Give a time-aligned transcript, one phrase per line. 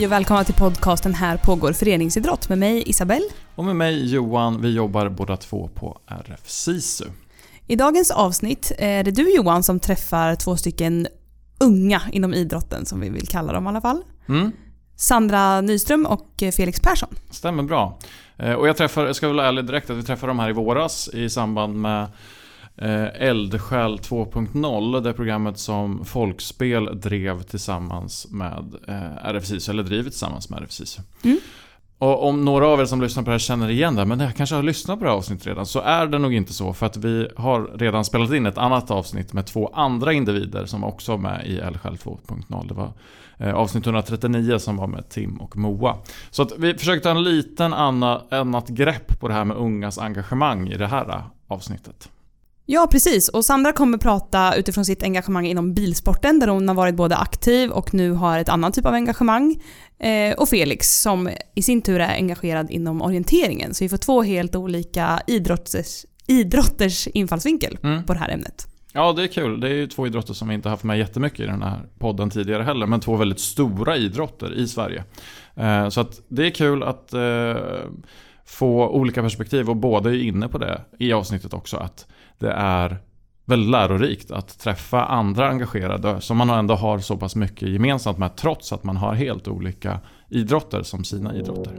[0.00, 3.24] Hej och välkomna till podcasten Här pågår föreningsidrott med mig Isabelle.
[3.54, 7.04] Och med mig Johan, vi jobbar båda två på RF SISU.
[7.66, 11.06] I dagens avsnitt är det du Johan som träffar två stycken
[11.58, 14.02] unga inom idrotten som vi vill kalla dem i alla fall.
[14.28, 14.52] Mm,
[14.96, 17.14] Sandra Nyström och Felix Persson.
[17.30, 17.98] stämmer bra.
[18.36, 20.50] Eh, Och jag träffar, jag ska väl vara ärlig direkt att vi träffade dem här
[20.50, 22.06] i våras i samband med
[22.80, 30.50] Eldsjäl 2.0, det programmet som Folkspel drev tillsammans med eh, RF SISU, eller driver tillsammans
[30.50, 31.02] med RF SISU.
[31.24, 31.38] Mm.
[32.00, 34.36] Och om några av er som lyssnar på det här känner igen det, men jag
[34.36, 36.72] kanske har lyssnat på det här avsnittet redan, så är det nog inte så.
[36.72, 40.84] För att vi har redan spelat in ett annat avsnitt med två andra individer som
[40.84, 42.68] också var med i Eldsjäl 2.0.
[42.68, 42.92] Det var
[43.38, 45.96] eh, avsnitt 139 som var med Tim och Moa.
[46.30, 49.98] Så att vi försökte ta en liten anna, annat grepp på det här med ungas
[49.98, 52.08] engagemang i det här eh, avsnittet.
[52.72, 53.28] Ja, precis.
[53.28, 57.70] Och Sandra kommer prata utifrån sitt engagemang inom bilsporten där hon har varit både aktiv
[57.70, 59.62] och nu har ett annat typ av engagemang.
[59.98, 63.74] Eh, och Felix som i sin tur är engagerad inom orienteringen.
[63.74, 68.04] Så vi får två helt olika idrotters, idrotters infallsvinkel Mm.
[68.04, 68.66] på det här ämnet.
[68.92, 69.60] Ja, det är kul.
[69.60, 72.30] Det är ju två idrotter som vi inte haft med jättemycket i den här podden
[72.30, 75.04] tidigare heller, men två väldigt stora idrotter i Sverige.
[75.56, 77.56] Eh, Så att det är kul att eh,
[78.44, 82.06] få olika perspektiv och båda är inne på det i avsnittet också, att
[82.38, 82.98] det är
[83.44, 88.36] väldigt lärorikt att träffa andra engagerade som man ändå har så pass mycket gemensamt med
[88.36, 91.72] trots att man har helt olika idrotter som sina idrotter.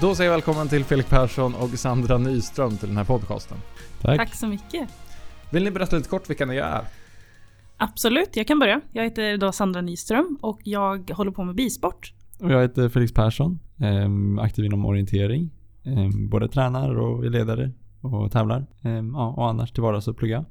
[0.00, 3.58] Då säger jag välkommen till Felix Persson och Sandra Nyström till den här podcasten.
[4.00, 4.16] Tack.
[4.16, 4.88] Tack så mycket.
[5.50, 6.84] Vill ni berätta lite kort vilka ni är?
[7.76, 8.80] Absolut, jag kan börja.
[8.92, 12.12] Jag heter då Sandra Nyström och jag håller på med bisport.
[12.40, 13.58] Och jag heter Felix Persson.
[13.78, 15.50] ehm, aktiv inom orientering.
[15.84, 17.70] Ehm, både tränar och är ledare
[18.00, 18.66] och tävlar.
[18.82, 20.44] Ehm, ja, och annars till vardags så plugga.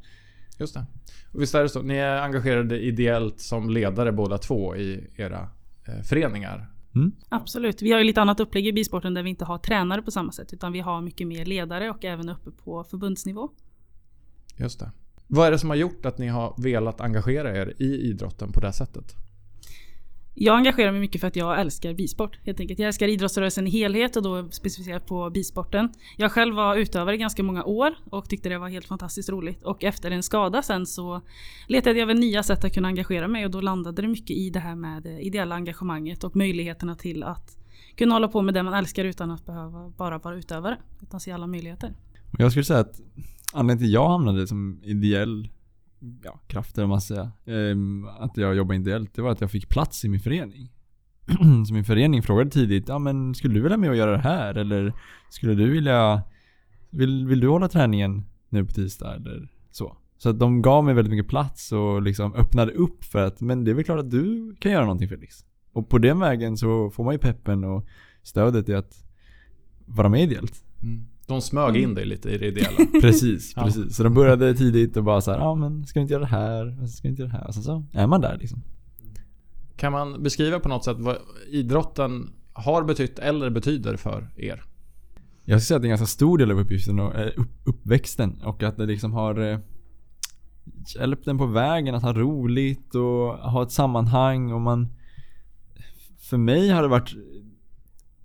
[0.59, 0.85] Just det.
[1.31, 5.49] Och visst är det så, ni är engagerade ideellt som ledare båda två i era
[5.87, 6.69] eh, föreningar.
[7.29, 7.81] Absolut.
[7.81, 10.31] Vi har ju lite annat upplägg i bisporten där vi inte har tränare på samma
[10.31, 13.49] sätt utan vi har mycket mer ledare och även uppe på förbundsnivå.
[14.57, 14.91] Just det.
[15.27, 18.59] Vad är det som har gjort att ni har velat engagera er i idrotten på
[18.59, 19.15] det sättet?
[20.37, 22.39] Jag engagerar mig mycket för att jag älskar bisport.
[22.43, 22.79] Helt enkelt.
[22.79, 25.89] Jag älskar idrottsrörelsen i helhet och då specificerat på bisporten.
[26.17, 29.63] Jag själv var utövare i ganska många år och tyckte det var helt fantastiskt roligt.
[29.63, 31.21] Och efter en skada sen så
[31.67, 34.49] letade jag väl nya sätt att kunna engagera mig och då landade det mycket i
[34.49, 37.57] det här med det ideella engagemanget och möjligheterna till att
[37.95, 40.77] kunna hålla på med det man älskar utan att behöva bara vara utövare.
[41.01, 41.93] Utan se alla möjligheter.
[42.37, 43.01] Jag skulle säga att
[43.55, 45.49] anledningen till att jag hamnade som ideell
[46.23, 47.31] ja, kraft eller vad man ska säga.
[47.45, 49.13] Ehm, att jag jobbar ideellt.
[49.13, 50.71] Det var att jag fick plats i min förening.
[51.67, 54.55] så min förening frågade tidigt, ja men skulle du vilja med och göra det här?
[54.55, 54.93] Eller
[55.29, 56.21] skulle du vilja,
[56.89, 59.15] vill, vill du hålla träningen nu på tisdag?
[59.15, 59.97] Eller så.
[60.17, 63.63] Så att de gav mig väldigt mycket plats och liksom öppnade upp för att, men
[63.63, 65.45] det är väl klart att du kan göra någonting Felix.
[65.73, 67.87] Och på den vägen så får man ju peppen och
[68.23, 69.03] stödet i att
[69.85, 70.63] vara med ideellt.
[70.83, 71.07] Mm.
[71.27, 73.01] De smög in dig lite i det ideella.
[73.01, 73.63] Precis, Ja.
[73.63, 73.95] precis.
[73.95, 76.29] Så de började tidigt och bara så här, ja men ska vi inte göra det
[76.29, 76.81] här?
[76.83, 77.47] Och ska vi inte göra det här?
[77.47, 78.61] Och sen så är man där liksom.
[79.75, 81.17] kan man beskriva på något sätt vad
[81.49, 84.63] idrotten har betytt eller betyder för er?
[85.47, 87.51] Jag skulle säga att det är en ganska stor del av uppgiften och eh, upp,
[87.63, 89.59] uppväxten och att det liksom har eh,
[90.95, 94.87] hjälpt en på vägen att ha roligt och ha ett sammanhang och man
[96.19, 97.13] För mig har det varit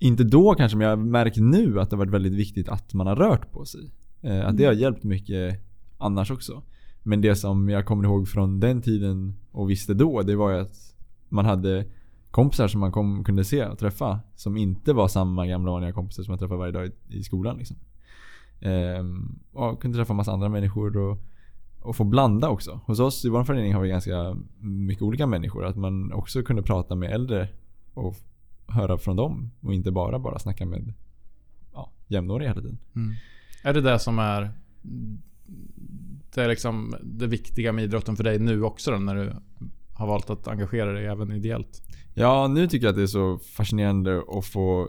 [0.03, 3.07] Inte då kanske men jag märkt nu att det har varit väldigt viktigt att man
[3.07, 3.91] har rört på sig.
[4.21, 5.61] Eh, att det har hjälpt mycket
[5.99, 6.63] annars också.
[7.03, 10.59] Men det som jag kommer ihåg från den tiden och visste då det var ju
[10.59, 10.95] att
[11.29, 11.85] man hade
[12.31, 14.21] kompisar som man kom, kunde se och träffa.
[14.35, 17.57] Som inte var samma gamla vanliga kompisar som man träffar varje dag i, i skolan.
[17.59, 17.77] Liksom.
[18.61, 21.19] Ehm, och kunde träffa massa andra människor och,
[21.81, 22.81] och få blanda också.
[22.87, 25.65] Hos oss i vår förening har vi ganska mycket olika människor.
[25.65, 27.49] Att man också kunde prata med äldre
[27.95, 28.17] och
[28.71, 29.51] höra från dem.
[29.61, 30.95] Och inte bara bara snacka med
[31.73, 32.79] ja, jämnåriga hela tiden.
[33.63, 34.51] Är det det som är
[36.35, 39.33] det, är liksom det viktiga med idrotten för dig nu också då, när du
[39.93, 41.83] har valt att engagera dig även ideellt?
[42.15, 44.89] Ja, nu tycker jag att det är så fascinerande att få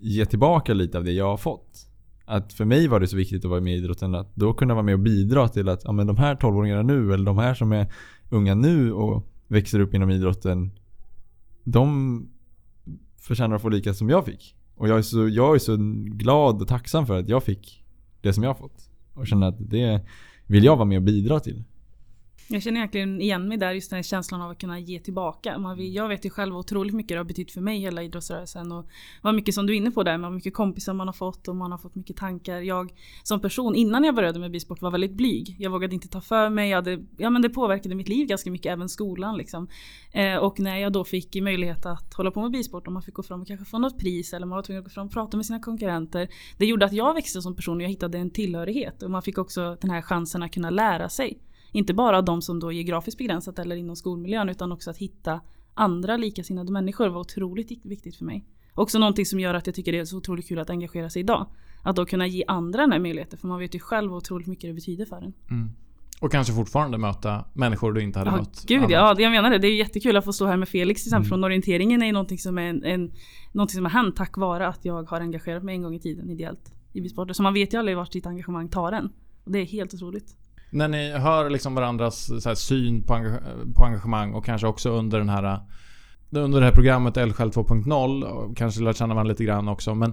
[0.00, 1.86] ge tillbaka lite av det jag har fått.
[2.24, 4.74] Att för mig var det så viktigt att vara med i idrotten att då kunna
[4.74, 7.54] vara med och bidra till att ja, men de här 12-åringarna nu eller de här
[7.54, 7.92] som är
[8.30, 10.70] unga nu och växer upp inom idrotten.
[11.64, 12.28] De
[13.20, 14.54] förtjänar att få lika som jag fick.
[14.74, 15.76] Och jag är så, jag är så
[16.16, 17.84] glad och tacksam för att jag fick
[18.20, 18.90] det som jag har fått.
[19.14, 20.00] Och känner att det
[20.46, 21.64] vill jag vara med och bidra till.
[22.50, 25.58] Jag känner egentligen igen mig där, just den här känslan av att kunna ge tillbaka.
[25.58, 28.72] Man, jag vet ju själv otroligt mycket det har betytt för mig, hela idrottsrörelsen.
[28.72, 28.86] Och
[29.22, 31.56] vad mycket som du är inne på där, vad mycket kompisar man har fått och
[31.56, 32.60] man har fått mycket tankar.
[32.60, 32.92] Jag
[33.22, 35.56] som person, innan jag började med bilsport, var väldigt blyg.
[35.58, 36.72] Jag vågade inte ta för mig.
[36.72, 39.36] Hade, ja, men det påverkade mitt liv ganska mycket, även skolan.
[39.36, 39.68] Liksom.
[40.12, 43.14] Eh, och när jag då fick möjlighet att hålla på med bilsport och man fick
[43.14, 45.12] gå fram och kanske få något pris eller man var tvungen att gå fram och
[45.12, 46.28] prata med sina konkurrenter.
[46.58, 49.02] Det gjorde att jag växte som person och jag hittade en tillhörighet.
[49.02, 51.38] Och man fick också den här chansen att kunna lära sig.
[51.72, 55.40] Inte bara de som då är geografiskt begränsat eller inom skolmiljön utan också att hitta
[55.74, 58.44] andra likasinnade människor var otroligt viktigt för mig.
[58.74, 61.20] Också någonting som gör att jag tycker det är så otroligt kul att engagera sig
[61.20, 61.46] idag.
[61.82, 64.70] Att då kunna ge andra den här möjligheten för man vet ju själv otroligt mycket
[64.70, 65.32] det betyder för en.
[65.50, 65.70] Mm.
[66.20, 68.90] Och kanske fortfarande möta människor du inte hade ja, mött Gud annars.
[68.90, 69.58] ja, jag menar det.
[69.58, 71.28] Det är jättekul att få stå här med Felix till exempel Mm.
[71.28, 73.12] från orienteringen är ju någonting som är en, en,
[73.52, 76.30] någonting som har hänt tack vare att jag har engagerat mig en gång i tiden
[76.30, 77.34] ideellt i bilsporten.
[77.34, 79.12] Så man vet ju aldrig vart sitt engagemang tar en.
[79.44, 80.36] Och det är helt otroligt.
[80.70, 84.90] När ni hör liksom varandras så här, syn på, engage- på engagemang och kanske också
[84.90, 85.60] under den här
[86.30, 89.94] under det här programmet Eldsjäl 2.0 och kanske lärt känna varandra lite grann också.
[89.94, 90.12] Men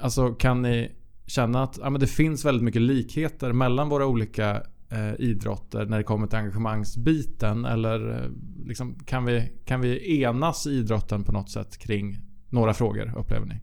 [0.00, 0.92] alltså kan ni
[1.26, 5.98] känna att ja, men det finns väldigt mycket likheter mellan våra olika eh, idrotter när
[5.98, 7.64] det kommer till engagemangsbiten?
[7.64, 8.30] Eller eh,
[8.66, 12.16] liksom, kan, vi, kan vi enas i idrotten på något sätt kring
[12.48, 13.60] några frågor upplever ni?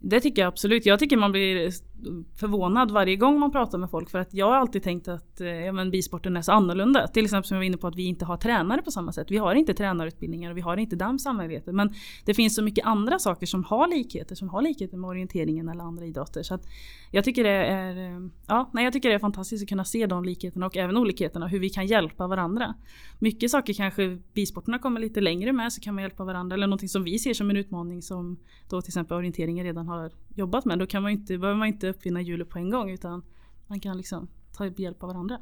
[0.00, 0.86] Det tycker jag absolut.
[0.86, 1.72] Jag tycker man blir
[2.36, 4.10] förvånad varje gång man pratar med folk.
[4.10, 7.06] För att jag har alltid tänkt att eh, ja, men bisporten är så annorlunda.
[7.08, 9.30] Till exempel som jag var inne på att vi inte har tränare på samma sätt.
[9.30, 11.72] Vi har inte tränarutbildningar och vi har inte dammsamarbete.
[11.72, 14.34] Men det finns så mycket andra saker som har likheter.
[14.34, 16.42] Som har likheter med orienteringen eller andra idrotter.
[16.42, 16.62] Så att
[17.10, 20.06] jag tycker det är eh, ja, nej, jag tycker det är fantastiskt att kunna se
[20.06, 21.46] de likheterna och även olikheterna.
[21.46, 22.74] Hur vi kan hjälpa varandra.
[23.18, 26.54] Mycket saker kanske bisporterna kommer lite längre med så kan man hjälpa varandra.
[26.54, 28.36] Eller någonting som vi ser som en utmaning som
[28.68, 30.78] då till exempel orienteringen redan har jobbat med.
[30.78, 33.22] Då kan man inte, behöver man inte uppfinna hjulet på en gång utan
[33.66, 35.40] man kan liksom ta hjälp av varandra.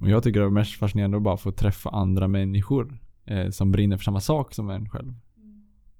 [0.00, 3.72] Och jag tycker det är mest fascinerande att bara få träffa andra människor eh, som
[3.72, 5.14] brinner för samma sak som en själv.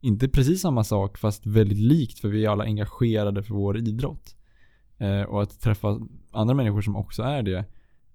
[0.01, 4.37] Inte precis samma sak fast väldigt likt för vi är alla engagerade för vår idrott.
[4.99, 6.00] Eh, och att träffa
[6.31, 7.65] andra människor som också är det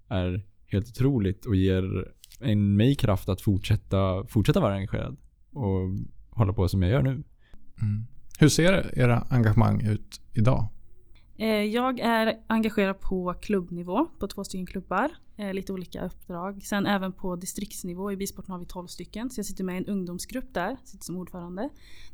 [0.08, 5.16] är helt otroligt och ger en mig kraft att fortsätta, fortsätta vara engagerad.
[5.52, 5.90] Och
[6.30, 7.10] hålla på som jag gör nu.
[7.10, 8.06] Mm.
[8.40, 10.68] Hur ser era engagemang ut idag?
[11.38, 15.10] Eh, Jag är engagerad på klubbnivå på två stycken klubbar.
[15.36, 16.62] eh, Lite olika uppdrag.
[16.64, 18.12] Sen även på distriktsnivå.
[18.12, 19.30] I bisporten har vi 12 stycken.
[19.30, 20.76] Så jag sitter med i en ungdomsgrupp där.
[20.84, 21.68] Sitter som ordförande.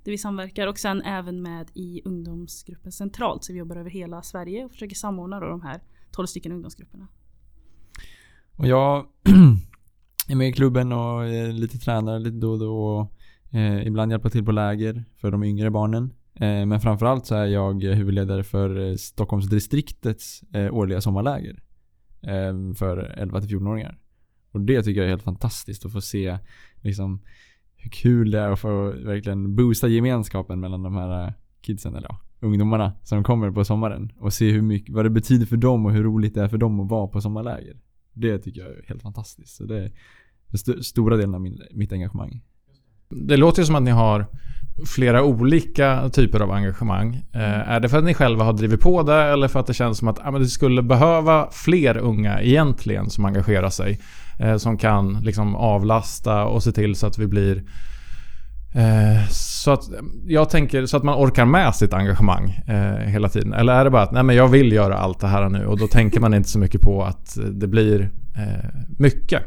[0.04, 0.66] Där vi samverkar.
[0.66, 3.44] Och sen även med i ungdomsgruppen centralt.
[3.44, 5.80] Så vi jobbar över hela Sverige och försöker samordna då de här
[6.12, 7.08] 12 stycken ungdomsgrupperna.
[8.56, 9.06] Och jag
[10.28, 13.08] är med i klubben och är lite tränare lite då och då.
[13.56, 16.12] Eh, ibland hjälpa till på läger för de yngre barnen.
[16.34, 21.62] Eh, men framförallt så är jag huvudledare för eh, Stockholmsdistriktets eh, årliga sommarläger.
[22.22, 23.98] Eh, för 11-14-åringar.
[24.50, 26.38] Och det tycker jag är helt fantastiskt att få se
[26.76, 27.22] liksom
[27.76, 32.08] hur kul det är att få verkligen boosta gemenskapen mellan de här eh, kidsen, eller
[32.08, 34.12] ja, ungdomarna som kommer på sommaren.
[34.18, 36.58] Och se hur mycket, vad det betyder för dem och hur roligt det är för
[36.58, 37.76] dem att vara på sommarläger.
[38.12, 39.56] Det tycker jag är helt fantastiskt.
[39.56, 39.92] Så det är
[40.46, 42.42] den st- stora delen av min, mitt engagemang.
[43.08, 44.26] Det låter ju som att ni har
[44.86, 47.14] flera olika typer av engagemang.
[47.34, 49.74] Eh, är det för att ni själva har drivit på det eller för att det
[49.74, 54.00] känns som att ja, men det skulle behöva fler unga egentligen som engagerar sig?
[54.38, 57.56] Eh, som kan liksom avlasta och se till så att vi blir
[58.74, 59.84] eh, så att
[60.26, 63.52] jag tänker så att man orkar med sitt engagemang eh, hela tiden.
[63.52, 65.78] Eller är det bara att nej, men jag vill göra allt det här nu och
[65.78, 68.00] då tänker man inte så mycket på att det blir
[68.36, 69.42] eh, mycket.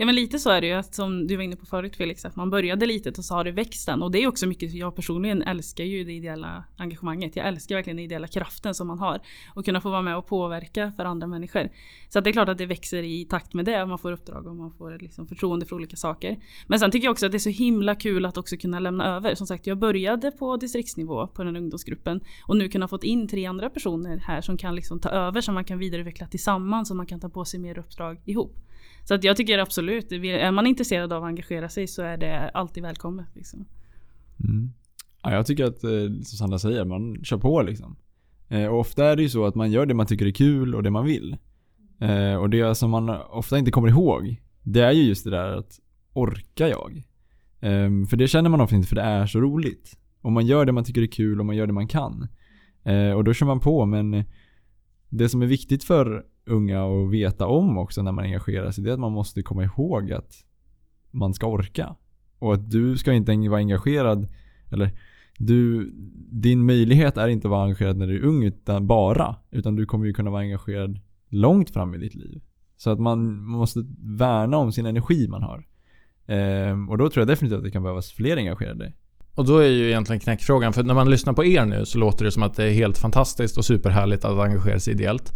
[0.00, 2.24] Ja men lite så är det ju att som du var inne på förut Felix,
[2.24, 4.02] att man började litet och så har det växt sen.
[4.02, 7.36] Och det är också mycket, jag personligen älskar ju det ideella engagemanget.
[7.36, 9.20] Jag älskar verkligen den ideella kraften som man har.
[9.54, 11.68] Och kunna få vara med och påverka för andra människor.
[12.08, 13.86] Så att det är klart att det växer i takt med det.
[13.86, 16.36] Man får uppdrag och man får liksom förtroende för olika saker.
[16.66, 19.16] Men sen tycker jag också att det är så himla kul att också kunna lämna
[19.16, 19.34] över.
[19.34, 22.20] Som sagt, jag började på distriktsnivå på den ungdomsgruppen.
[22.46, 25.54] Och nu kunna fått in tre andra personer här som kan liksom ta över, som
[25.54, 26.90] man kan vidareutveckla tillsammans.
[26.90, 28.67] Och man kan ta på sig mer uppdrag ihop.
[29.08, 32.50] Så att jag tycker absolut, är man intresserad av att engagera sig så är det
[32.54, 33.26] alltid välkommet.
[33.34, 33.66] Liksom.
[34.44, 34.72] Mm.
[35.22, 35.90] Ja, jag tycker att, eh,
[36.22, 37.96] som Sandra säger, man kör på liksom.
[38.48, 40.74] Eh, och ofta är det ju så att man gör det man tycker är kul
[40.74, 41.36] och det man vill.
[42.00, 45.56] Eh, och det som man ofta inte kommer ihåg, det är ju just det där
[45.56, 45.80] att
[46.12, 47.02] orkar jag?
[47.60, 49.98] Ehm, för det känner man ofta inte för det är så roligt.
[50.20, 52.28] Och man gör det man tycker är kul och man gör det man kan.
[53.16, 54.24] Och då kör man på men
[55.08, 58.90] det som är viktigt för unga att veta om också när man engagerar sig, det
[58.90, 60.44] är att man måste komma ihåg att
[61.10, 61.96] man ska orka.
[62.38, 64.28] Och att du ska inte vara engagerad,
[64.70, 64.90] eller
[65.38, 65.90] du,
[66.30, 69.36] din möjlighet är inte att vara engagerad när du är ung utan bara.
[69.50, 72.42] Utan du kommer ju kunna vara engagerad långt fram i ditt liv.
[72.76, 75.66] Så att man måste värna om sin energi man har.
[76.26, 78.92] Ehm, och då tror jag definitivt att det kan behövas fler engagerade.
[79.34, 82.24] Och då är ju egentligen knäckfrågan, för när man lyssnar på er nu så låter
[82.24, 85.32] det som att det är helt fantastiskt och superhärligt att engagera sig ideellt.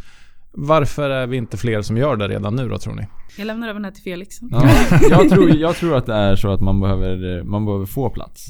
[0.53, 3.07] Varför är vi inte fler som gör det redan nu då tror ni?
[3.39, 4.37] Jag lämnar över den här till Felix.
[4.51, 4.71] Ja,
[5.11, 8.47] jag, tror, jag tror att det är så att man behöver, man behöver få plats.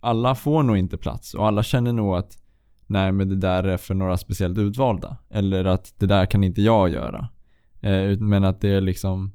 [0.00, 2.32] Alla får nog inte plats och alla känner nog att
[2.86, 5.16] nej men det där är för några speciellt utvalda.
[5.30, 7.28] Eller att det där kan inte jag göra.
[7.80, 9.32] Eh, men att det är liksom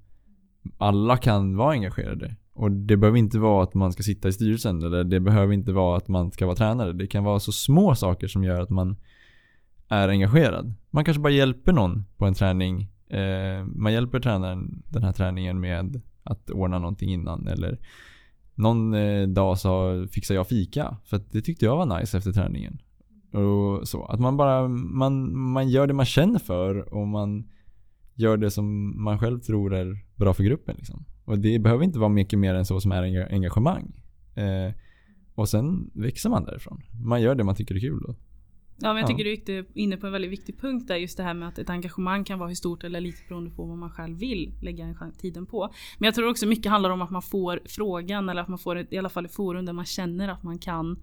[0.77, 2.35] alla kan vara engagerade.
[2.53, 5.71] Och det behöver inte vara att man ska sitta i styrelsen eller det behöver inte
[5.71, 6.93] vara att man ska vara tränare.
[6.93, 8.97] Det kan vara så små saker som gör att man
[9.89, 10.73] är engagerad.
[10.89, 12.91] Man kanske bara hjälper någon på en träning.
[13.09, 17.79] Eh, man hjälper tränaren den här träningen med att ordna någonting innan eller
[18.55, 22.31] någon eh, dag så fixar jag fika för att det tyckte jag var nice efter
[22.31, 22.81] träningen.
[23.31, 24.05] Och så.
[24.05, 27.49] Att man bara, man, man gör det man känner för och man
[28.13, 31.05] gör det som man själv tror är bra för gruppen liksom.
[31.25, 34.01] Och det behöver inte vara mycket mer än så som är engagemang.
[34.35, 34.73] Eh,
[35.35, 36.81] och sen växer man därifrån.
[37.03, 38.03] Man gör det man tycker är kul.
[38.07, 38.15] Då.
[38.81, 39.37] Ja, men jag tycker ja.
[39.45, 40.95] du är inne på en väldigt viktig punkt där.
[40.95, 43.65] Just det här med att ett engagemang kan vara hur stort eller litet beroende på
[43.65, 45.73] vad man själv vill lägga tiden på.
[45.97, 48.75] Men jag tror också mycket handlar om att man får frågan eller att man får
[48.75, 50.99] ett, i alla fall ett forum där man känner att man kan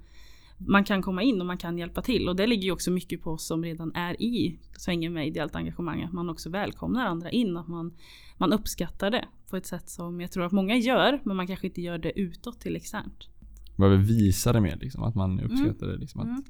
[0.58, 2.28] man kan komma in och man kan hjälpa till.
[2.28, 5.56] Och det ligger ju också mycket på oss som redan är i svängen med ideellt
[5.56, 6.02] engagemang.
[6.02, 7.56] Att man också välkomnar andra in.
[7.56, 7.94] Att man,
[8.36, 11.20] man uppskattar det på ett sätt som jag tror att många gör.
[11.24, 13.28] Men man kanske inte gör det utåt till externt.
[13.76, 15.02] Behöver visa det mer liksom.
[15.02, 15.96] Att man uppskattar mm.
[15.96, 15.96] det.
[15.96, 16.44] Liksom, att, mm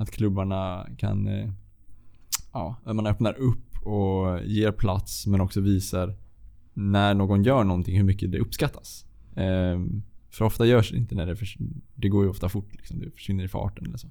[0.00, 1.52] att klubbarna kan eh,
[2.52, 6.14] Ja, man öppnar upp och ger plats men också visar
[6.74, 9.04] när någon gör någonting hur mycket det uppskattas.
[9.36, 11.36] Ehm, för ofta görs det inte när det
[11.94, 12.98] Det går ju ofta fort liksom.
[13.00, 14.08] Det försvinner i farten eller så.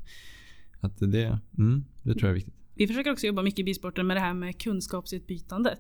[0.79, 2.53] Att det, mm, det tror jag är viktigt.
[2.75, 5.79] Vi försöker också jobba mycket i bisporten med det här med kunskapsutbytandet.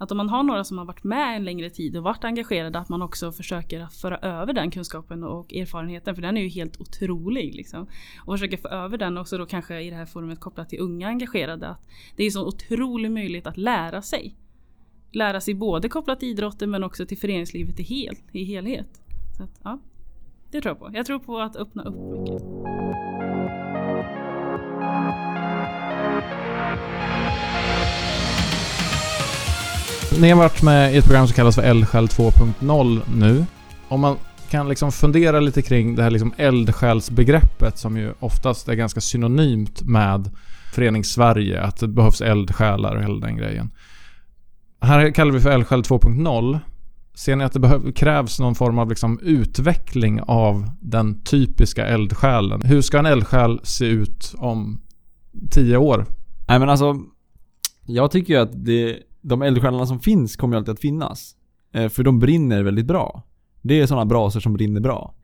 [0.00, 2.78] Att om man har några som har varit med en längre tid och varit engagerade
[2.78, 6.80] att man också försöker föra över den kunskapen och erfarenheten för den är ju helt
[6.80, 7.54] otrolig.
[7.54, 7.86] Liksom.
[8.24, 11.08] Och försöker få över den också då kanske i det här forumet kopplat till unga
[11.08, 11.68] engagerade.
[11.68, 14.36] Att det är så otrolig möjlighet att lära sig.
[15.12, 19.02] Lära sig både kopplat till idrotten men också till föreningslivet i, hel, i helhet.
[19.36, 19.78] Så att, ja,
[20.50, 20.90] det tror jag på.
[20.96, 22.42] Jag tror på att öppna upp mycket.
[30.18, 33.46] Ni har varit med i ett program som kallas för Eldsjäl 2.0 nu.
[33.88, 34.16] Om man
[34.50, 39.82] kan liksom fundera lite kring det här liksom eldsjälsbegreppet som ju oftast är ganska synonymt
[39.82, 40.30] med
[40.72, 43.70] Förenings-Sverige, att det behövs eldsjälar och hela den grejen.
[44.80, 46.58] Här kallar vi för Eldsjäl 2.0
[47.14, 52.62] Ser ni att det behöv, krävs någon form av liksom utveckling av den typiska eldsjälen?
[52.62, 54.80] Hur ska en eldsjäl se ut om
[55.50, 56.06] tio år?
[56.48, 56.96] Nej men alltså,
[57.86, 61.36] jag tycker ju att det, de eldsjälarna som finns kommer ju alltid att finnas.
[61.72, 63.22] Eh, för de brinner väldigt bra.
[63.62, 65.14] Det är sådana brasor som brinner bra.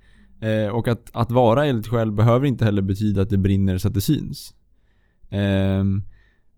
[0.40, 3.94] Eh, och att, att vara eldsjäl behöver inte heller betyda att det brinner så att
[3.94, 4.54] det syns.
[5.30, 5.84] Eh,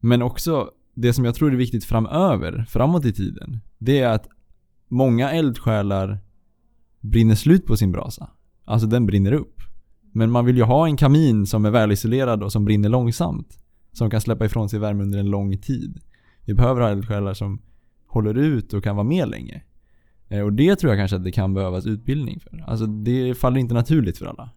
[0.00, 4.28] men också, det som jag tror är viktigt framöver, framåt i tiden, det är att
[4.88, 6.18] många eldsjälar
[7.00, 8.30] brinner slut på sin brasa.
[8.64, 9.60] Alltså den brinner upp.
[10.12, 13.58] Men man vill ju ha en kamin som är välisolerad och som brinner långsamt.
[13.92, 16.00] Som kan släppa ifrån sig värme under en lång tid.
[16.48, 17.62] Vi behöver ha eldsjälar som
[18.06, 19.62] håller ut och kan vara med länge.
[20.28, 22.64] Eh, och det tror jag kanske att det kan behövas utbildning för.
[22.66, 24.50] Alltså det faller inte naturligt för alla.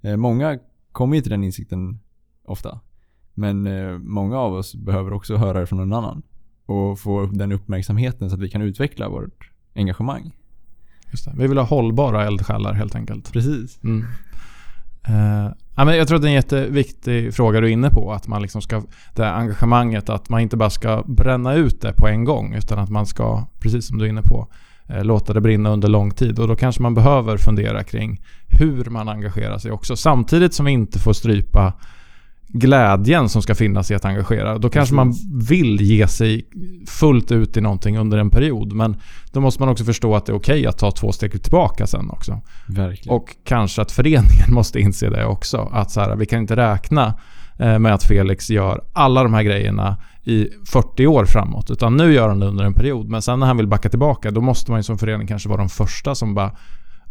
[0.00, 0.58] Eh, många
[0.92, 2.00] kommer ju till den insikten
[2.44, 2.80] ofta.
[3.34, 6.22] Men eh, många av oss behöver också höra det från någon annan.
[6.66, 10.32] Och få den uppmärksamheten så att vi kan utveckla vårt engagemang.
[11.10, 11.34] Just det.
[11.36, 13.32] Vi vill ha hållbara eldsjälar helt enkelt.
[13.32, 13.82] Precis.
[13.84, 14.04] Mm
[15.76, 18.12] ja, men jag tror att det är en jätteviktig fråga du är inne på.
[18.12, 18.82] Att man liksom ska,
[19.14, 22.54] det här engagemanget, att man inte bara ska bränna ut det på en gång.
[22.54, 24.48] Utan att man ska, precis som du är inne på,
[24.88, 26.38] eh, låta det brinna under lång tid.
[26.38, 29.96] Och då kanske man behöver fundera kring hur man engagerar sig också.
[29.96, 31.72] Samtidigt som vi inte får strypa
[32.52, 34.58] glädjen som ska finnas i att engagera.
[34.58, 35.14] Då kanske man
[35.48, 36.46] vill ge sig
[36.86, 38.72] fullt ut i någonting under en period.
[38.72, 38.96] Men
[39.32, 41.86] då måste man också förstå att det är okej okay att ta två steg tillbaka
[41.86, 42.40] sen också.
[42.68, 43.16] Verkligen.
[43.16, 45.68] Och kanske att föreningen måste inse det också.
[45.72, 47.14] Att så här, vi kan inte räkna
[47.58, 51.70] eh, med att Felix gör alla de här grejerna i 40 år framåt.
[51.70, 53.08] Utan nu gör han det under en period.
[53.08, 55.58] Men sen när han vill backa tillbaka, då måste man ju som förening kanske vara
[55.58, 56.56] de första som bara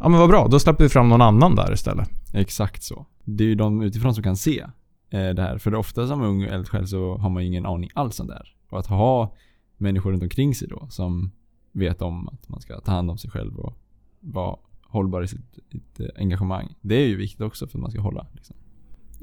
[0.03, 2.09] Ja men vad bra, då släpper vi fram någon annan där istället.
[2.33, 3.05] Exakt så.
[3.25, 4.65] Det är ju de utifrån som kan se
[5.11, 5.57] Eh, det här.
[5.57, 8.55] För ofta som ung eldsjäl så har man ju ingen aning alls om det här.
[8.69, 9.35] Och att ha
[9.77, 11.31] människor runt omkring sig då som
[11.71, 13.77] vet om att man ska ta hand om sig själv och
[14.19, 16.75] vara hållbar i sitt, sitt eh, engagemang.
[16.81, 18.27] Det är ju viktigt också för att man ska hålla.
[18.33, 18.55] Liksom.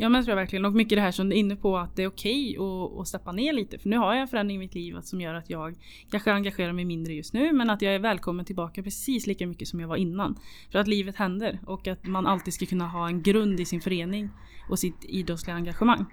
[0.00, 0.64] Ja men det tror jag verkligen.
[0.64, 3.08] Och mycket det här som du är inne på att det är okej okay att,
[3.08, 3.78] steppa ner lite.
[3.78, 5.74] För nu har jag en förändring i mitt liv som gör att jag
[6.10, 7.52] kanske engagerar mig mindre just nu.
[7.52, 10.38] Men att jag är välkommen tillbaka precis lika mycket som jag var innan.
[10.72, 13.80] För att livet händer och att man alltid ska kunna ha en grund i sin
[13.80, 14.30] förening
[14.70, 16.04] och sitt idrottsliga engagemang.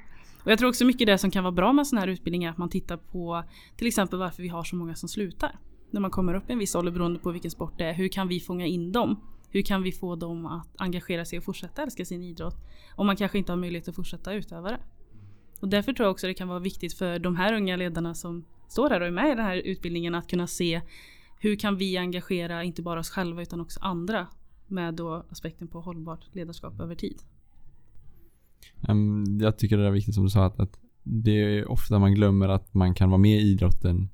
[0.44, 2.52] Och jag tror också mycket det som kan vara bra med sådana här utbildningar är
[2.52, 3.44] att man tittar på
[3.78, 5.60] till exempel varför vi har så många som slutar.
[5.92, 7.94] När man kommer upp i en viss ålder beroende på vilken sport det är.
[7.94, 9.20] Hur kan vi fånga in dem?
[9.56, 12.56] Hur kan vi få dem att engagera sig och fortsätta älska sin idrott?
[12.96, 14.80] Om man kanske inte har möjlighet att fortsätta utöva det.
[15.60, 18.46] Och därför tror jag också det kan vara viktigt för de här unga ledarna som
[18.68, 20.82] står här och är med i den här utbildningen att kunna se
[21.40, 24.28] hur kan vi engagera inte bara oss själva utan också andra
[24.68, 27.22] med då aspekten på hållbart ledarskap över tid.
[28.88, 32.16] Ehm, jag tycker det är viktigt som du sa att, att det är ofta man
[32.16, 34.10] glömmer att man kan vara med i idrotten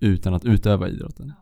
[0.00, 1.32] utan att utöva idrotten.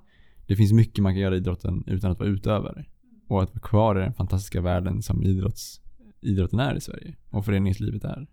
[0.47, 2.87] Det finns mycket man kan göra i idrotten utan att vara utövare.
[3.29, 5.81] Och att vara kvar i den fantastiska världen som idrotts,
[6.21, 8.27] idrotten är i Sverige och föreningslivet är.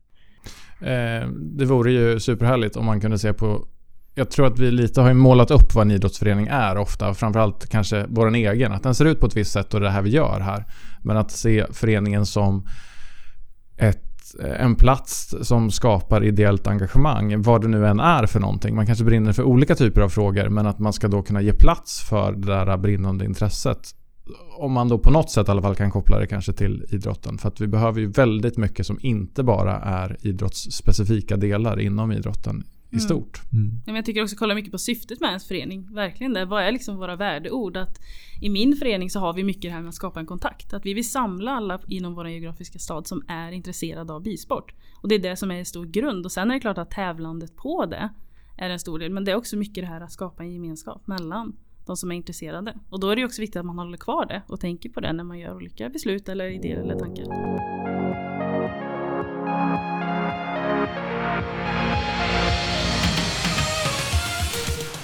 [0.82, 3.68] Eh, det vore ju superhärligt om man kunde se på
[4.16, 7.14] jag tror att vi lite har målat upp vad en idrottsförening är ofta.
[7.14, 8.72] Framförallt kanske vår egen.
[8.72, 10.40] Att den ser ut på ett visst sätt och det är det här vi gör
[10.40, 10.66] här.
[11.02, 12.68] Men att se föreningen som
[13.78, 18.76] ett eh, en plats som skapar ideellt engagemang, vad det nu än är för någonting.
[18.76, 21.54] Man kanske brinner för olika typer av frågor, men att man ska då kunna ge
[21.54, 23.96] plats för det där brinnande intresset.
[24.58, 27.38] Om man då på något sätt i alla fall kan koppla det kanske till idrotten.
[27.38, 32.64] För att vi behöver ju väldigt mycket som inte bara är idrottsspecifika delar inom idrotten
[32.94, 33.06] i mm.
[33.06, 33.42] stort.
[33.54, 33.82] Mm.
[33.86, 35.94] Men jag tycker också kolla mycket på syftet med ens förening.
[35.94, 36.46] Verkligen det.
[36.46, 37.78] Vad är liksom våra värdeord?
[37.78, 38.00] Att
[38.42, 40.74] I min förening så har vi mycket det här med att skapa en kontakt.
[40.74, 44.74] Att vi vill samla alla inom vår geografiska stad som är intresserade av bilsport.
[45.02, 46.26] Och det är det som är en stor grund.
[46.26, 48.10] Och sen är det klart att tävlandet på det
[48.58, 49.12] är en stor del.
[49.12, 52.16] Men det är också mycket det här att skapa en gemenskap mellan de som är
[52.16, 52.74] intresserade.
[52.90, 55.14] Och då är det också viktigt att man håller kvar det och tänker på det
[55.14, 57.26] när man gör olika beslut eller idéer eller tankar.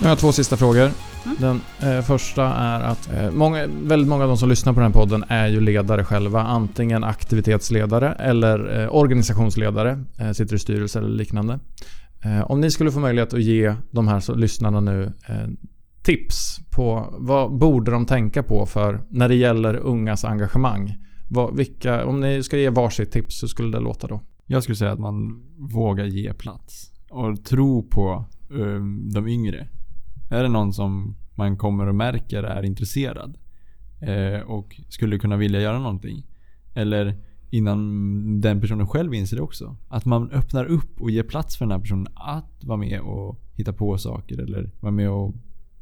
[0.01, 0.91] Jag har två sista frågor.
[1.25, 1.37] Mm.
[1.39, 4.91] Den eh, första är att eh, många, väldigt många av de som lyssnar på den
[4.91, 6.41] här podden är ju ledare själva.
[6.41, 10.03] Antingen aktivitetsledare eller eh, organisationsledare.
[10.17, 11.59] Eh, sitter i styrelse eller liknande.
[12.23, 15.35] Eh, om ni skulle få möjlighet att ge de här så, lyssnarna nu eh,
[16.09, 20.95] tips på vad borde de tänka på för när det gäller ungas engagemang.
[21.29, 24.21] Vad, vilka, om ni ska ge varsitt tips, hur skulle det låta då?
[24.45, 29.67] Jag skulle säga att man vågar ge plats och tro på um, de yngre.
[30.29, 33.37] Är det någon som man kommer och märker är intresserad
[34.01, 36.27] eh, och skulle kunna vilja göra någonting.
[36.73, 37.15] Eller
[37.49, 39.75] innan den personen själv inser det också.
[39.87, 43.39] Att man öppnar upp och ger plats för den här personen att vara med och
[43.53, 45.35] hitta på saker eller vara med och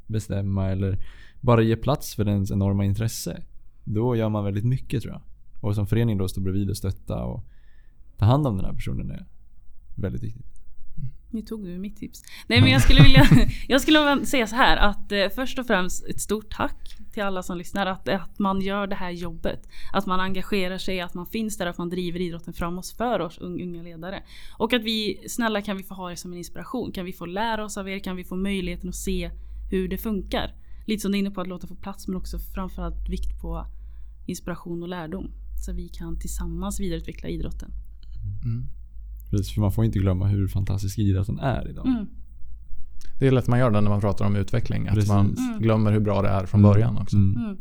[0.08, 0.98] bestämma eller
[1.41, 3.43] bara ge plats för dens enorma intresse.
[3.84, 5.22] Då gör man väldigt mycket tror jag.
[5.60, 7.43] Och som förening då stå bredvid och stötta och
[8.17, 9.26] ta hand om den här personen är
[9.96, 10.58] väldigt viktigt.
[11.30, 12.24] Nu tog du mitt tips.
[12.48, 13.28] Nej men jag skulle vilja
[13.67, 17.43] jag skulle säga så här att eh, först och främst ett stort tack till alla
[17.43, 17.86] som lyssnar.
[17.86, 19.67] Att, att man gör det här jobbet.
[19.93, 23.38] Att man engagerar sig, att man finns där, att man driver idrotten framåt för oss
[23.38, 24.24] unga ledare.
[24.58, 26.91] Och att vi, snälla kan vi få ha er som en inspiration?
[26.91, 28.00] Kan vi få lära oss av er?
[28.00, 29.32] Kan vi få möjligheten att se
[29.69, 30.56] hur det funkar?
[30.86, 33.65] Lite som du är inne på att låta få plats men också framförallt vikt på
[34.25, 35.32] inspiration och lärdom.
[35.65, 37.71] Så vi kan tillsammans vidareutveckla idrotten.
[38.43, 38.67] Mm.
[39.30, 41.88] Precis, för man får inte glömma hur fantastisk idrotten är idag.
[41.88, 42.06] Mm.
[43.19, 44.88] Det är lätt man gör det när man pratar om utveckling.
[44.88, 45.60] Att man mm.
[45.60, 47.17] glömmer hur bra det är från början också.
[47.17, 47.58] Mm.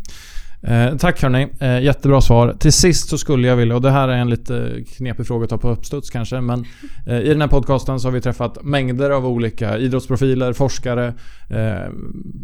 [0.66, 2.56] Eh, tack hörni, eh, jättebra svar.
[2.58, 5.50] Till sist så skulle jag vilja, och det här är en lite knepig fråga att
[5.50, 6.64] ta på uppstuds kanske, men
[7.06, 11.14] eh, i den här podcasten så har vi träffat mängder av olika idrottsprofiler, forskare,
[11.50, 11.92] eh,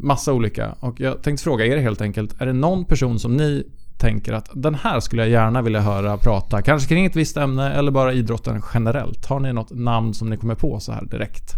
[0.02, 0.72] massa olika.
[0.80, 3.64] Och jag tänkte fråga er helt enkelt, är det någon person som ni
[3.98, 7.72] tänker att den här skulle jag gärna vilja höra prata, kanske kring ett visst ämne
[7.72, 9.26] eller bara idrotten generellt.
[9.26, 11.52] Har ni något namn som ni kommer på så här direkt?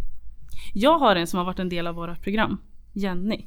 [0.75, 2.57] Jag har en som har varit en del av våra program,
[2.93, 3.47] Jenny.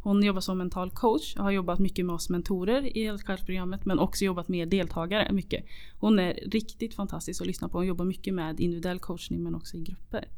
[0.00, 3.98] Hon jobbar som mental coach och har jobbat mycket med oss mentorer i programmet men
[3.98, 5.64] också jobbat med deltagare mycket.
[5.98, 7.78] Hon är riktigt fantastisk att lyssna på.
[7.78, 10.28] Hon jobbar mycket med individuell coachning men också i grupper.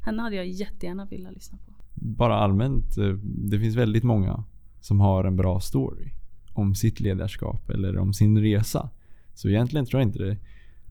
[0.00, 1.72] Henne hade jag jättegärna velat lyssna på.
[1.94, 4.44] Bara allmänt, eh, det finns väldigt många
[4.80, 6.10] som har en bra story
[6.52, 8.90] om sitt ledarskap eller om sin resa.
[9.34, 10.36] Så egentligen tror jag inte det.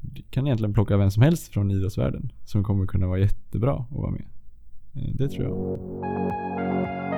[0.02, 3.92] Du kan egentligen plocka vem som helst från idrottsvärlden som kommer kunna vara jättebra att
[3.92, 4.26] vara med.
[4.94, 7.09] Eh, det tror jag.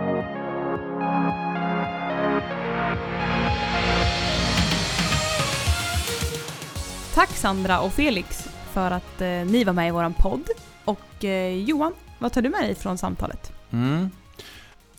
[7.14, 10.50] Tack Sandra och Felix för att eh, ni var med i våran podd.
[10.86, 13.54] Och eh, Johan, vad tar du med dig från samtalet?
[13.72, 14.10] Mm.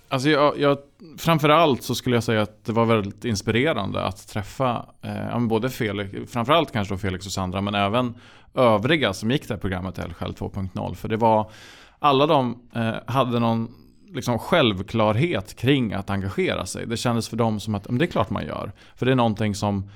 [0.09, 0.79] Alltså jag, jag,
[1.19, 6.33] framförallt så skulle jag säga att det var väldigt inspirerande att träffa eh, både Felix,
[6.33, 8.15] framförallt kanske då Felix och Sandra, men även
[8.55, 10.95] övriga som gick det här programmet Eldsjäl 2.0.
[10.95, 11.51] För det var,
[11.99, 13.75] alla de eh, hade någon
[14.15, 16.87] liksom självklarhet kring att engagera sig.
[16.87, 18.73] Det kändes för dem som att det är klart man gör.
[18.97, 19.91] För det är någonting som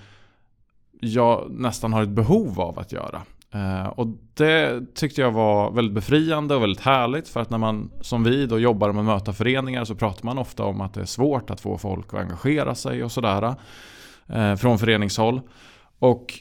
[1.00, 3.22] jag nästan har ett behov av att göra.
[3.55, 7.90] Eh, och det tyckte jag var väldigt befriande och väldigt härligt för att när man
[8.00, 11.00] som vi då jobbar med att möta föreningar så pratar man ofta om att det
[11.00, 13.55] är svårt att få folk att engagera sig och sådär
[14.26, 15.40] eh, från föreningshåll.
[15.98, 16.35] Och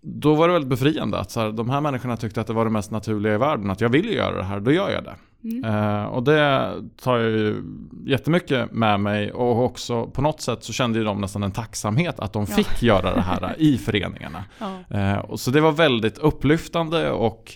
[0.00, 2.64] då var det väldigt befriande att så här, de här människorna tyckte att det var
[2.64, 5.14] det mest naturliga i världen att jag vill göra det här, då gör jag det.
[5.44, 5.64] Mm.
[5.64, 6.72] Uh, och det
[7.02, 7.62] tar jag ju
[8.06, 12.20] jättemycket med mig och också på något sätt så kände ju de nästan en tacksamhet
[12.20, 12.86] att de fick ja.
[12.86, 14.44] göra det här i föreningarna.
[14.58, 15.12] Ja.
[15.12, 17.52] Uh, och så det var väldigt upplyftande och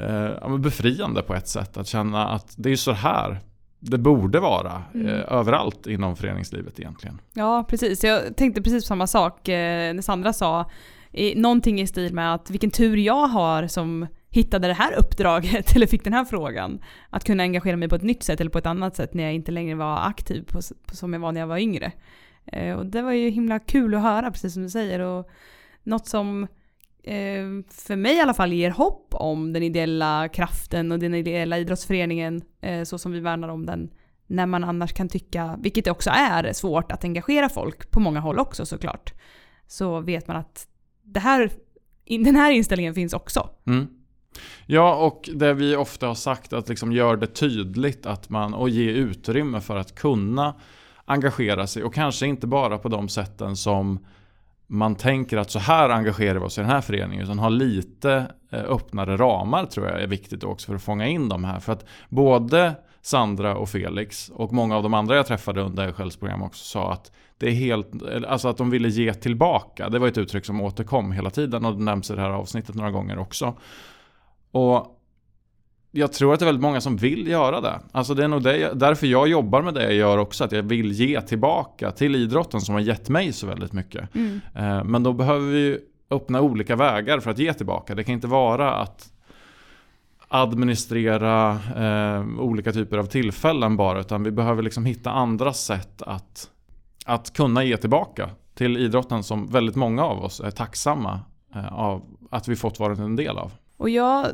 [0.00, 3.40] uh, befriande på ett sätt att känna att det är så här
[3.80, 5.06] det borde vara mm.
[5.08, 7.20] överallt inom föreningslivet egentligen.
[7.32, 8.04] Ja, precis.
[8.04, 10.70] Jag tänkte precis samma sak när Sandra sa
[11.36, 15.86] någonting i stil med att vilken tur jag har som hittade det här uppdraget eller
[15.86, 16.80] fick den här frågan.
[17.10, 19.34] Att kunna engagera mig på ett nytt sätt eller på ett annat sätt när jag
[19.34, 21.92] inte längre var aktiv på, på som jag var när jag var yngre.
[22.52, 25.00] Eh, och det var ju himla kul att höra, precis som du säger.
[25.00, 25.28] Och
[25.82, 26.42] något som
[27.02, 31.58] eh, för mig i alla fall ger hopp om den ideella kraften och den ideella
[31.58, 33.90] idrottsföreningen eh, så som vi värnar om den.
[34.26, 38.20] När man annars kan tycka, vilket det också är, svårt att engagera folk på många
[38.20, 39.14] håll också såklart.
[39.66, 40.66] Så vet man att
[41.08, 41.50] det här,
[42.04, 43.50] den här inställningen finns också.
[43.66, 43.88] Mm.
[44.66, 48.68] Ja, och det vi ofta har sagt att liksom gör det tydligt att man, och
[48.68, 50.54] ge utrymme för att kunna
[51.04, 54.06] engagera sig och kanske inte bara på de sätten som
[54.66, 58.26] man tänker att så här engagerar vi oss i den här föreningen utan ha lite
[58.50, 61.60] eh, öppnare ramar tror jag är viktigt också för att fånga in de här.
[61.60, 62.74] För att både
[63.08, 67.12] Sandra och Felix och många av de andra jag träffade under självsprogram också sa att
[67.38, 67.88] det är helt,
[68.28, 69.88] alltså att de ville ge tillbaka.
[69.88, 72.74] Det var ett uttryck som återkom hela tiden och det nämns i det här avsnittet
[72.74, 73.54] några gånger också.
[74.50, 75.00] Och
[75.90, 77.80] jag tror att det är väldigt många som vill göra det.
[77.92, 80.44] Alltså det är nog det, därför jag jobbar med det jag gör också.
[80.44, 84.14] Att jag vill ge tillbaka till idrotten som har gett mig så väldigt mycket.
[84.14, 84.40] Mm.
[84.54, 85.78] Eh, men då behöver vi
[86.10, 87.94] öppna olika vägar för att ge tillbaka.
[87.94, 89.12] Det kan inte vara att
[90.28, 94.00] administrera eh, olika typer av tillfällen bara.
[94.00, 96.50] Utan vi behöver liksom hitta andra sätt att,
[97.06, 101.20] att kunna ge tillbaka till idrotten som väldigt många av oss är tacksamma
[101.54, 103.52] eh, av att vi fått vara en del av.
[103.76, 104.26] Och jag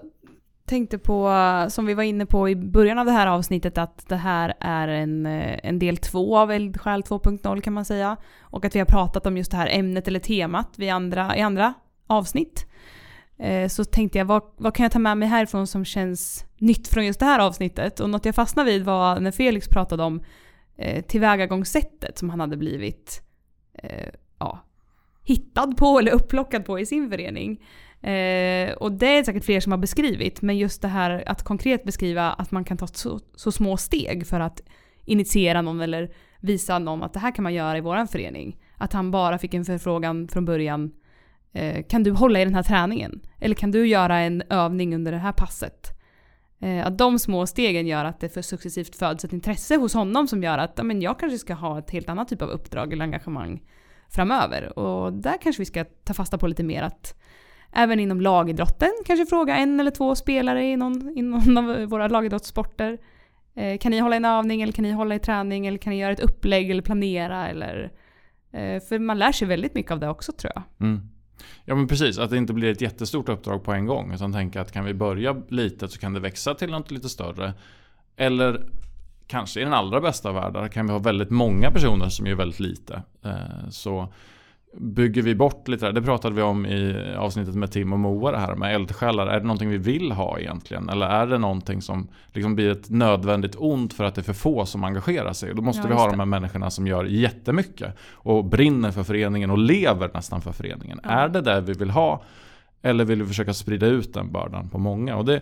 [0.66, 1.32] tänkte på,
[1.68, 4.88] som vi var inne på i början av det här avsnittet, att det här är
[4.88, 8.16] en, eh, en del två av Eldsjäl 2.0 kan man säga.
[8.40, 11.40] Och att vi har pratat om just det här ämnet eller temat vid andra, i
[11.40, 11.74] andra
[12.06, 12.66] avsnitt.
[13.38, 16.88] Eh, så tänkte jag, vad, vad kan jag ta med mig härifrån som känns nytt
[16.88, 18.00] från just det här avsnittet?
[18.00, 20.22] Och något jag fastnade vid var när Felix pratade om
[20.76, 23.22] eh, tillvägagångssättet som han hade blivit
[23.74, 24.64] eh, ja,
[25.24, 27.60] hittad på eller upplockad på i sin förening.
[28.04, 31.84] Eh, och det är säkert fler som har beskrivit, men just det här att konkret
[31.84, 34.62] beskriva att man kan ta så, så, små steg för att
[35.04, 38.56] initiera någon eller visa någon att det här kan man göra i våran förening.
[38.76, 40.92] Att han bara fick en förfrågan från början.
[41.54, 43.20] Eh, kan du hålla i den här träningen?
[43.40, 46.00] Eller kan du göra en övning under det här passet?
[46.60, 50.28] Eh, att de små stegen gör att det för successivt föds ett intresse hos honom
[50.28, 53.04] som gör att men jag kanske ska ha ett helt annat typ av uppdrag eller
[53.04, 53.62] engagemang
[54.08, 54.78] framöver.
[54.78, 57.20] Och där kanske vi ska ta fasta på lite mer att
[57.76, 62.08] Även inom lagidrotten kanske fråga en eller två spelare i någon, i någon av våra
[62.08, 62.98] lagidrottssporter.
[63.56, 65.98] Eh, kan ni hålla en övning eller kan ni hålla i träning eller kan ni
[65.98, 67.92] göra ett upplägg eller planera eller...
[68.52, 70.62] Eh, för man lär sig väldigt mycket av det också tror jag.
[70.80, 71.00] Mm.
[71.64, 74.14] Ja men precis, att det inte blir ett jättestort uppdrag på en gång.
[74.14, 77.54] Utan tänka att kan vi börja litet så kan det växa till något lite större.
[78.16, 78.66] Eller
[79.26, 82.34] kanske i den allra bästa av världar kan vi ha väldigt många personer som gör
[82.34, 83.02] väldigt lite.
[83.24, 84.12] Eh, så
[84.76, 85.92] bygger vi bort lite där?
[85.92, 89.26] Det pratade vi om i avsnittet med Tim och Moa det här med eldsjälar.
[89.26, 90.88] Är det någonting vi vill ha egentligen?
[90.88, 94.32] Eller är det någonting som liksom blir ett nödvändigt ont för att det är för
[94.32, 95.54] få som engagerar sig?
[95.54, 99.50] Då måste ja, vi ha de här människorna som gör jättemycket och brinner för föreningen
[99.50, 101.00] och lever nästan för föreningen.
[101.02, 101.10] Ja.
[101.10, 102.22] Är det det vi vill ha?
[102.82, 105.16] Eller vill vi försöka sprida ut den bördan på många?
[105.16, 105.40] Och det,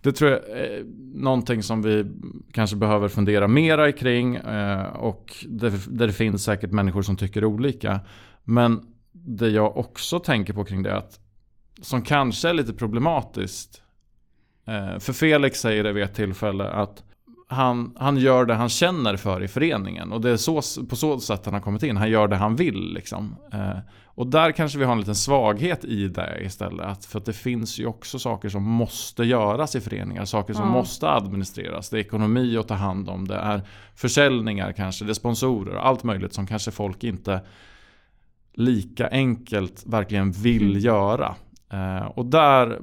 [0.00, 0.84] det tror jag är
[1.14, 2.06] någonting som vi
[2.52, 7.44] kanske behöver fundera mera kring eh, och där, där det finns säkert människor som tycker
[7.44, 8.00] olika.
[8.48, 11.20] Men det jag också tänker på kring det är att
[11.82, 13.82] som kanske är lite problematiskt.
[14.66, 17.02] Eh, för Felix säger det vid ett tillfälle att
[17.48, 20.12] han, han gör det han känner för i föreningen.
[20.12, 21.96] Och det är så, på så sätt han har kommit in.
[21.96, 22.92] Han gör det han vill.
[22.94, 23.36] Liksom.
[23.52, 27.04] Eh, och där kanske vi har en liten svaghet i det istället.
[27.04, 30.24] För att det finns ju också saker som måste göras i föreningar.
[30.24, 30.72] Saker som Ja.
[30.72, 31.90] måste administreras.
[31.90, 33.28] Det är ekonomi att ta hand om.
[33.28, 33.62] Det är
[33.94, 35.04] försäljningar kanske.
[35.04, 35.76] Det är sponsorer.
[35.76, 37.40] Allt möjligt som kanske folk inte
[38.56, 40.78] lika enkelt verkligen vill Mm.
[40.78, 41.34] göra.
[41.72, 42.80] Eh, och där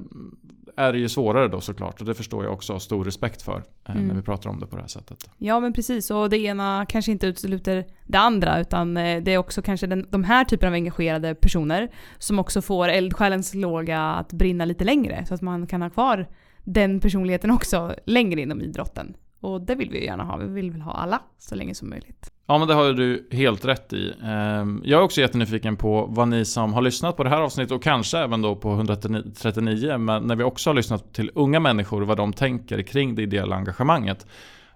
[0.76, 2.00] är det ju svårare då såklart.
[2.00, 3.62] Och det förstår jag också och har stor respekt för.
[3.88, 4.08] Eh, Mm.
[4.08, 5.30] När vi pratar om det på det här sättet.
[5.38, 9.38] Ja men precis, och det ena kanske inte utesluter det andra utan eh, det är
[9.38, 14.32] också kanske den, de här typerna av engagerade personer som också får eldsjälens låga att
[14.32, 16.28] brinna lite längre så att man kan ha kvar
[16.64, 19.16] den personligheten också längre inom idrotten.
[19.40, 21.90] Och det vill vi ju gärna ha, vi vill väl ha alla så länge som
[21.90, 22.30] möjligt.
[22.46, 24.14] Ja men det har du helt rätt i.
[24.24, 27.72] Ehm, jag är också jättenyfiken på vad ni som har lyssnat på det här avsnittet
[27.72, 32.02] och kanske även då på 139 men när vi också har lyssnat till unga människor
[32.02, 34.26] vad de tänker kring det ideella engagemanget.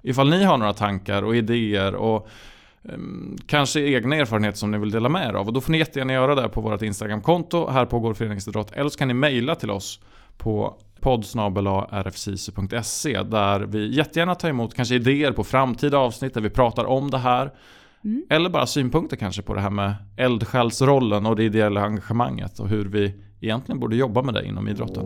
[0.02, 2.28] Ifall ni har några tankar och idéer och
[2.84, 5.78] ehm, kanske egna erfarenheter som ni vill dela med er av och då får ni
[5.78, 7.68] jättegärna göra det på vårt Instagramkonto.
[7.68, 8.72] Här pågår föreningsidrott.
[8.72, 10.00] Eller så kan ni mejla till oss
[10.38, 10.76] på
[11.08, 17.10] poddsnabel-rfsisu.se där vi jättegärna tar emot kanske idéer på framtida avsnitt där vi pratar om
[17.10, 17.52] det här.
[18.04, 18.26] Mm.
[18.30, 22.84] Eller bara synpunkter kanske på det här med eldsjälsrollen och det ideella engagemanget och hur
[22.84, 25.04] vi egentligen borde jobba med det inom idrotten.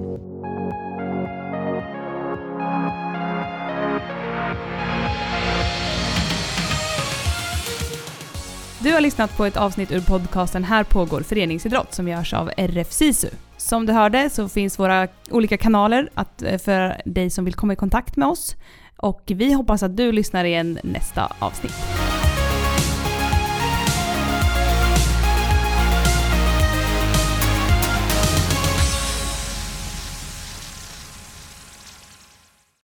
[8.81, 12.93] Du har lyssnat på ett avsnitt ur podcasten Här pågår föreningsidrott som görs av RF
[12.93, 13.29] SISU.
[13.63, 17.73] Som du hörde så finns våra olika kanaler att, eh, för dig som vill komma
[17.73, 18.57] i kontakt med oss.
[18.97, 22.12] Och vi hoppas att du lyssnar igen nästa avsnitt.